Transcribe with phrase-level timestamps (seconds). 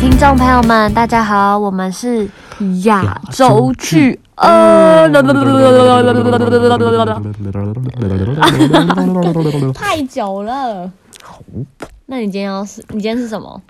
[0.00, 2.26] 听众朋友们，大家好，我们是
[2.84, 5.06] 亚洲去呃，
[9.74, 10.90] 太久了。
[12.06, 13.60] 那你今天要是，你今天是什么？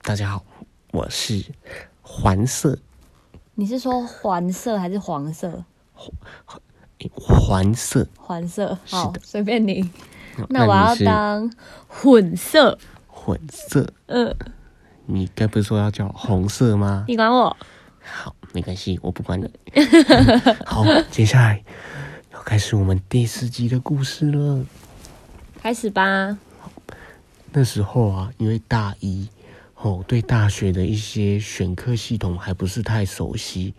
[0.00, 0.42] 大家好，
[0.90, 1.44] 我是
[2.00, 2.78] 黄色，
[3.54, 5.62] 你是说黄色还是黄色？
[7.12, 9.90] 黄色，黄色，好随便你。
[10.48, 11.52] 那那我要当
[11.86, 13.86] 混色，混色。
[14.06, 14.34] 嗯，
[15.06, 17.04] 你该不是说要叫红色吗？
[17.08, 17.56] 你管我。
[18.02, 19.50] 好，没关系，我不管你。
[20.66, 21.62] 好，接下来
[22.32, 24.64] 要开始我们第四集的故事了。
[25.60, 26.36] 开始吧。
[27.52, 29.28] 那时候啊，因为大一，
[29.76, 33.74] 哦，对大学的一些选课系统还不是太熟悉，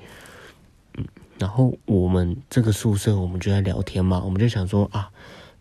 [0.95, 1.05] 嗯，
[1.39, 5.09] 然后我们这个宿舍我们就在聊天嘛，我们就想说啊，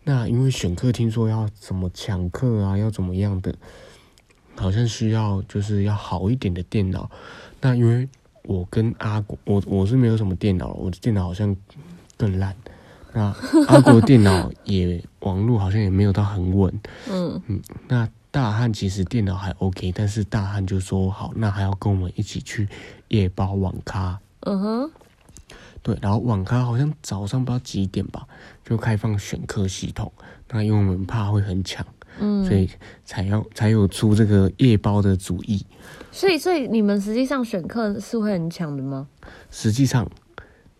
[0.03, 3.55] 那因为选课听说要怎么抢课啊，要怎么样的，
[4.55, 7.09] 好像需要就是要好一点的电脑，
[7.61, 8.07] 那因为
[8.43, 11.55] 我跟阿国，我我是没有什么电脑，我的电脑好像
[12.17, 12.55] 更烂。
[13.13, 13.35] 那
[13.67, 17.39] 阿国电脑也网络好像也没有到很稳，嗯，
[17.87, 22.67] 那大汉其实电脑还 OK，但是大汉就说好，那还要跟我们一起去
[23.09, 24.19] 夜包网咖。
[24.39, 24.91] 嗯哼，
[25.83, 28.25] 对，然后网咖好像早上不知道几点吧，
[28.65, 30.11] 就开放选课系统。
[30.49, 31.85] 那因为我们怕会很抢，
[32.19, 32.69] 嗯，所以
[33.03, 35.65] 才要才有出这个夜包的主意。
[36.11, 39.07] 所以，所以你们实际上选课是会很抢的吗？
[39.51, 40.09] 实际上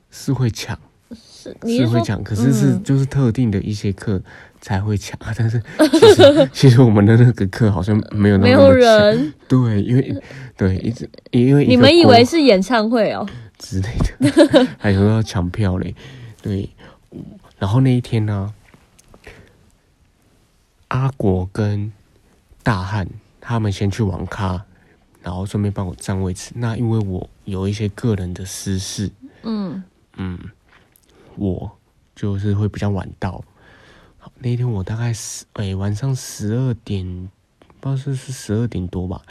[0.10, 0.80] 是会抢，
[1.14, 4.22] 是，你是会抢，可是是嗯就是特定的一些课
[4.62, 5.34] 才会抢啊。
[5.36, 9.34] 但是其实 其实我们的那个课好像没有那么没有的抢人？
[9.50, 10.22] 对，因为
[10.56, 13.28] 对一直因为你们以国为是演唱会哦？
[13.64, 15.96] 之类的， 还说要抢票嘞，
[16.42, 16.70] 对。
[17.58, 18.54] 然后那一天呢，
[20.90, 21.92] 阿国跟
[22.62, 23.08] 大汉
[23.40, 24.66] 他们先去网咖，
[25.22, 26.52] 然后顺便帮我占位置。
[26.56, 29.10] 那因为我有一些个人的私事，
[29.44, 29.82] 嗯
[30.18, 30.38] 嗯，
[31.38, 31.72] 我
[32.14, 33.42] 就是会比较晚到。
[34.18, 37.30] 好，那一天我大概十诶、晚上十二点，
[37.80, 39.22] 不知道是是十二点多吧，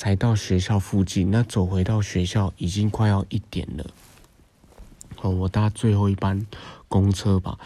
[0.00, 1.30] 才到学校附近。
[1.30, 3.84] 那走回到学校已经快要一点了。
[5.20, 6.46] 哦，我搭最后一班
[6.88, 7.58] 公车吧。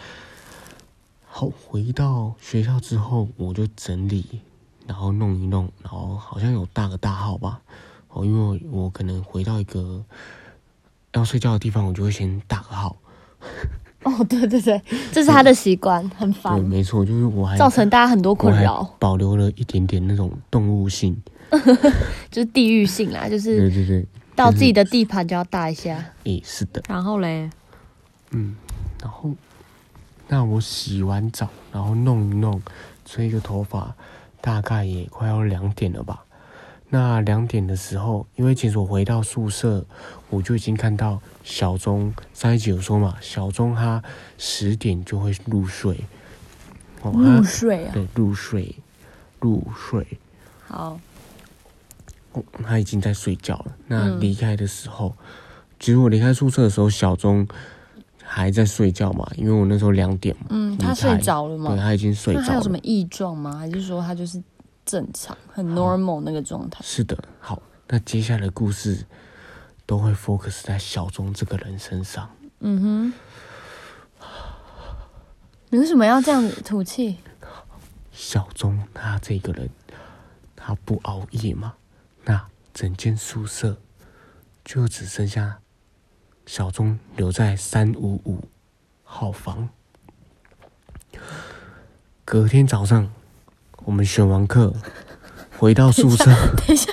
[1.25, 4.41] 好，回到学校之后，我就整理，
[4.85, 7.61] 然后弄一弄，然后好像有大个大号吧。
[8.09, 10.03] 哦，因为我我可能回到一个
[11.13, 12.97] 要睡觉的地方，我就会先打个号。
[14.03, 14.81] 哦，对对对，
[15.13, 21.15] 这是他的习惯，很烦对，烦，没错，就是我还造成大家很多困扰，保留了一点点那种动物性。
[22.31, 26.03] 就是地域性啦，就是对对，到自己的地盘就要大一下。
[26.23, 27.49] 诶，是的，然后嘞，
[28.31, 28.55] 嗯，
[29.01, 29.31] 然后
[30.27, 32.61] 那我洗完澡，然后弄一弄，
[33.05, 33.95] 吹个头发，
[34.41, 36.23] 大概也快要两点了吧。
[36.89, 39.85] 那两点的时候，因为其实我回到宿舍，
[40.29, 44.01] 我就已经看到小钟上一集有说嘛，小钟他
[44.37, 45.99] 十点就会入睡，
[47.01, 48.75] 哦，入睡啊，对入睡，
[49.39, 50.05] 入睡，
[50.67, 50.99] 好，哦
[52.63, 53.75] 他已经在睡觉了。
[53.87, 55.15] 那嗯离开的时候，
[55.79, 57.47] 其实我离开宿舍的时候，小钟
[58.23, 61.79] 还在睡觉嘛，因为我那时候两点嘛，嗯，他睡着了吗对，？
[61.79, 62.77] 他已经睡着了那还有什么。
[62.79, 63.57] 异状吗？
[63.57, 64.41] 还是说他就是
[64.85, 66.79] 正常、很 normal 那个状态？
[66.83, 69.05] 是的，好，那接下来的故事
[69.85, 72.29] 都会 focus 在小钟这个人身上。
[72.61, 73.13] 嗯
[74.19, 74.25] 哼，
[75.69, 77.17] 你为什么要这样子吐气？
[78.11, 79.69] 小钟他这个人，
[80.55, 81.73] 他不熬夜嘛，
[82.25, 83.77] 那整间宿舍
[84.63, 85.59] 就只剩下
[86.45, 88.43] 小钟留在三五五
[89.03, 89.69] 号房。
[92.25, 93.09] 隔天早上，
[93.85, 94.73] 我们选完课
[95.57, 96.25] 回到宿舍，
[96.57, 96.91] 等一下，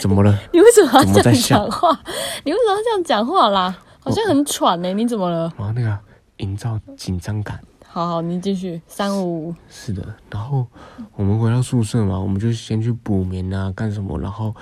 [0.00, 0.38] 怎么了？
[0.52, 1.98] 你为什么要这样在讲话？
[2.44, 3.78] 你为什么要这样讲话啦？
[4.00, 5.52] 好像很喘呢、你怎么了？
[5.56, 5.98] 然后那个
[6.38, 7.58] 营造紧张感。
[7.94, 8.82] 好好，你继续。
[8.88, 10.66] 三五五，是的，然后
[11.14, 14.18] 我们回到宿舍嘛，我们就先去补眠啊，干什么？
[14.18, 14.52] 然后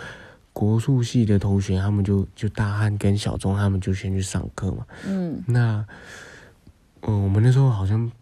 [0.52, 4.86] 国术系的同学他们就就大汉跟小钟他们就先去上课嘛。
[5.06, 5.82] 嗯那
[7.04, 8.12] 嗯，我们那时候好像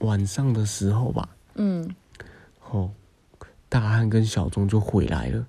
[0.00, 1.88] 晚上的时候吧，嗯
[2.70, 2.90] 哦，
[3.70, 5.46] 大汉跟小钟就回来了。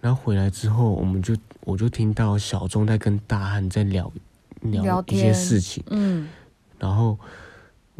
[0.00, 4.12] 然后回来之后，我们就我就听到小钟在跟大汉在聊
[4.60, 6.28] 聊聊一些事情，嗯
[6.78, 7.18] 然后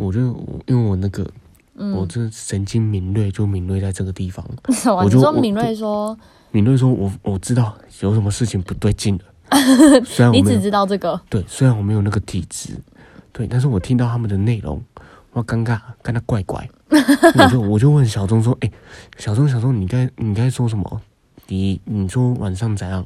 [0.00, 0.20] 我就
[0.66, 1.28] 因为我那个
[1.74, 4.44] 嗯，我这神经敏锐就敏锐在这个地方。
[4.72, 5.02] 什么？
[5.04, 6.16] 我就说敏锐说，
[6.50, 9.24] 敏锐说我我知道有什么事情不对劲了，
[10.04, 12.74] 虽然我你只知道这个，对，虽然我没有那个体质，
[13.32, 14.82] 对，但是我听到他们的内容，
[15.32, 18.70] 我尴尬，跟他怪怪， 我就我就问小钟说，哎、
[19.18, 21.00] 小钟小钟，你该你该说什么？
[21.48, 23.04] 你你说晚上怎样？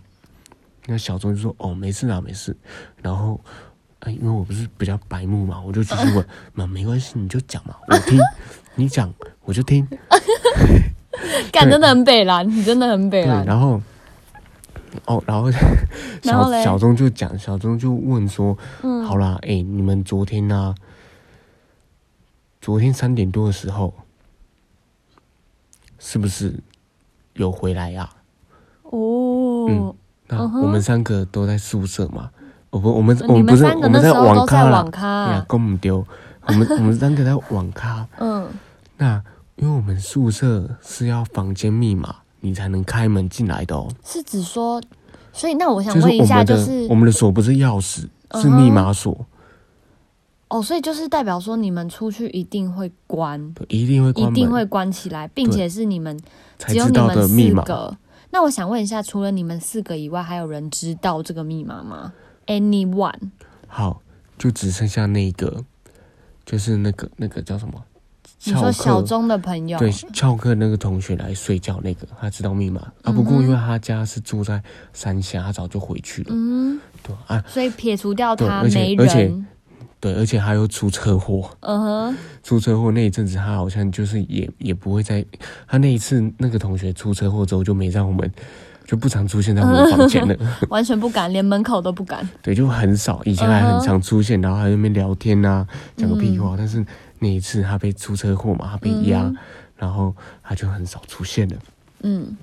[0.86, 2.56] 那小钟就说哦没事啊没事，
[3.02, 3.40] 然后。
[4.04, 8.18] 哎，因为我不是比较白目嘛，我就继续问，嘛没关系，你就讲嘛，我听，
[8.74, 9.12] 你讲
[9.44, 9.86] 我就听。
[11.50, 13.44] 感真的很北蓝，你真的很北蓝。
[13.46, 13.80] 然后，
[15.06, 15.50] 哦，然后
[16.22, 20.74] 小小钟就讲，小钟就问说，嗯，好啦，哎，你们昨天呢？
[22.60, 23.94] 昨天三点多的时候，
[25.98, 26.54] 是不是
[27.34, 28.10] 有回来呀？
[28.82, 29.94] 哦，嗯，
[30.28, 32.30] 那我们三个都在宿舍嘛。
[32.74, 34.84] 我不，我们我们不是我们在网咖了，
[35.32, 36.04] 呀，公唔丢。
[36.48, 38.04] 我们我们三个在网咖。
[38.18, 38.48] 嗯。
[38.96, 39.22] 那
[39.54, 43.88] 因为我们宿舍是要房间密码，你才能开门进来的哦。
[44.04, 44.82] 是指说，
[45.32, 48.08] 所以那我想问一下，就是我们的锁不是钥匙，
[48.42, 49.24] 是密码锁。
[50.48, 56.18] 哦，所以就是代表说，你们出去一定会关，一定会关，一定会关起来，并且是你们
[56.58, 57.96] 只有你们四个。
[58.30, 62.12] 那我想问一下，除了你们四个以外，还有人知道这个密码吗
[62.46, 63.30] ？Anyone，
[63.66, 64.02] 好，
[64.38, 65.64] 就只剩下那个，
[66.44, 67.82] 就是那个那个叫什么？
[68.46, 69.78] 你说小钟的朋友？
[69.78, 73.10] 对，翘课那个同学来睡觉那个，他知道密码啊。
[73.10, 74.62] 不过因为他家是住在
[74.92, 76.28] 山下，他早就回去了。
[76.30, 77.42] 嗯，对啊。
[77.48, 79.46] 所以撇除掉他没人，
[79.98, 81.50] 对，而且他又出车祸。
[81.60, 81.80] 嗯
[82.12, 85.24] 哼，出车祸那一阵子，他好像就是也也不会在。
[85.66, 88.30] 他那一次那个同学出车祸之后，就没让我们。
[88.86, 90.36] 就不常出现在我们房间了，
[90.68, 92.28] 完全不敢，连门口都不敢。
[92.42, 95.66] 对，就很少，以前还很常出现，然后还在那边聊天啊，
[95.96, 96.54] 讲个屁话。
[96.56, 96.84] 但是
[97.18, 99.32] 那一次他被出车祸嘛，他被压，
[99.76, 101.56] 然后他就很少出现了。
[102.02, 102.36] 嗯，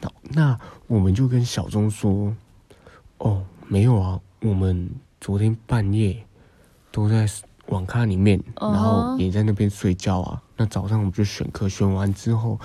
[0.00, 2.34] 那那我们就跟小钟说，
[3.18, 4.88] 哦，没有啊，我们
[5.20, 6.16] 昨天半夜
[6.90, 7.28] 都在
[7.66, 10.40] 网咖里面，然后也在那边睡觉啊。
[10.56, 12.58] 那早上我们就选课，选完之后。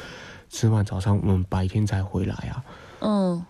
[0.49, 2.63] 吃完早餐，我们白天才回来啊。
[3.01, 3.45] 嗯，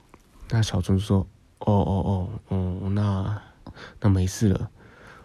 [0.50, 1.26] 那小钟说
[1.60, 3.42] ：“哦哦哦，嗯，那
[4.02, 4.70] 那没事了。”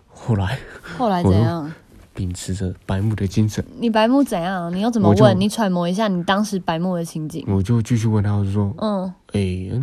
[0.09, 0.59] 后来，
[0.99, 1.73] 后来怎样？
[2.15, 4.71] 秉持着白目的精神，你白目怎样？
[4.75, 5.41] 你要怎么问？
[5.41, 7.43] 你揣摩一下你当时白目的情景。
[7.49, 9.81] 我就继续问他，我就说：“嗯，哎，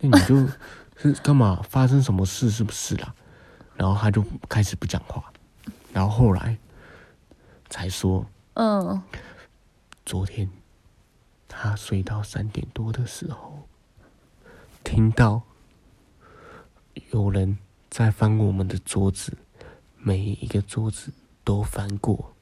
[0.00, 0.36] 那你就
[0.98, 1.62] 是干嘛？
[1.68, 3.14] 发生什么事是不是啦？”
[3.76, 5.22] 然后他就开始不讲话，
[5.92, 6.58] 然后后来
[7.70, 9.00] 才说：“嗯，
[10.04, 10.50] 昨天。”
[11.48, 13.66] 他睡到三点多的时候，
[14.84, 15.42] 听到
[17.10, 17.58] 有人
[17.90, 19.36] 在翻我们的桌子，
[19.98, 21.12] 每一个桌子
[21.44, 22.34] 都翻过，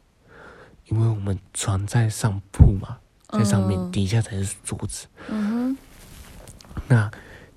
[0.87, 2.99] 因为我们床在上铺嘛，
[3.29, 5.06] 在上面，底下才是桌子。
[5.29, 5.77] 嗯。
[6.89, 7.11] 那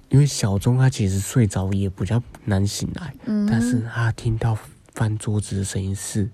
[0.09, 4.57] 因为小钟他其实睡着也比较难醒来，但是他听到
[4.93, 6.29] 翻桌子的声音是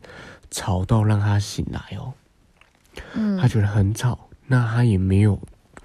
[0.52, 2.14] 吵到让他醒来哦。
[3.14, 3.38] 嗯。
[3.40, 4.30] 他觉得很吵。
[4.54, 5.40] 那他也没有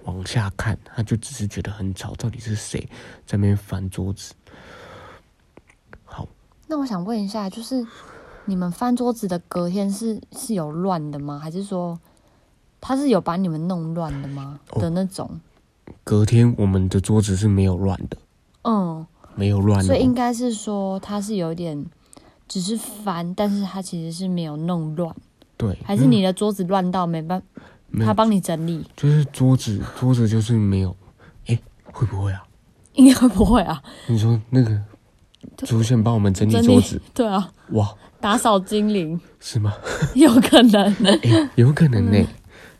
[0.04, 2.78] 往下看，他就只是觉得很吵，到底是谁
[3.24, 4.34] 在那边翻桌子？
[6.04, 6.28] 好，
[6.66, 7.86] 那我想问一下，就是
[8.44, 11.38] 你们翻桌子的隔天是是有乱的吗？
[11.38, 11.98] 还是说
[12.78, 14.60] 他是有把你们弄乱的吗？
[14.72, 15.40] 的那种？
[16.04, 18.18] 隔天我们的桌子是没有乱的，
[18.64, 21.86] 嗯，没有乱，所以应该是说他是有点
[22.46, 25.16] 只是翻，但是他其实是没有弄乱，
[25.56, 27.57] 对，还是你的桌子乱到没办法？
[28.00, 30.94] 他帮你整理，就是桌子，桌子就是没有，
[31.46, 31.58] 哎，
[31.92, 32.44] 会不会啊？
[32.94, 33.82] 应该不会啊。
[34.06, 34.78] 你说那个
[35.64, 39.72] 出现帮我们整理桌子，对啊，哇，打扫精灵是吗？
[40.14, 40.94] 有可能，
[41.54, 42.26] 有可能呢。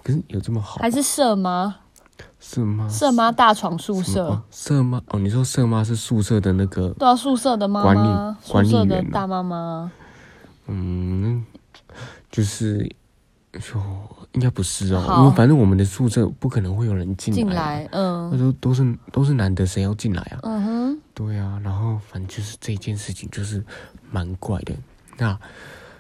[0.03, 0.77] 可是有这么好？
[0.81, 1.75] 还是色妈？
[2.41, 2.89] 是吗？
[2.89, 4.43] 色妈大床宿舍？
[4.51, 6.91] 色妈哦，你说色妈是宿舍的那个？
[6.99, 9.91] 对啊，宿舍的妈妈，宿舍的大妈妈。
[10.67, 11.45] 嗯，
[12.31, 12.95] 就是
[13.55, 13.81] 就。
[14.39, 17.37] 应该不是哦，因为反正我们的宿舍不可能会有人进来。
[17.37, 20.39] 进来，嗯，他说都是都是男的，谁要进来啊？
[20.45, 23.65] 嗯哼，对啊，然后反正就是这件事情就是
[24.13, 24.73] 蛮怪的。
[25.17, 25.37] 那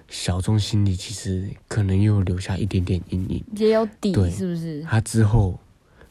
[0.06, 4.84] 小钟心里其实可能又留下一点点阴影，也有底，是不是？
[4.84, 5.58] 他之后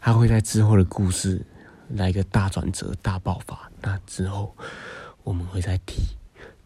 [0.01, 1.41] 他会在之后的故事
[1.87, 3.71] 来一个大转折、大爆发。
[3.81, 4.53] 那之后
[5.23, 6.01] 我们会再提。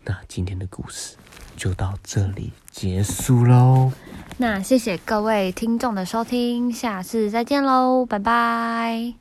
[0.06, 1.16] 那今天的故事
[1.56, 3.92] 就到这里结束喽。
[4.38, 9.21] 那谢谢各位听众的收听，下次再见喽，拜拜。